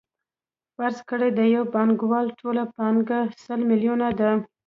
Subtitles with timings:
[0.75, 4.31] فرض کړئ د یو پانګوال ټوله پانګه سل میلیونه ده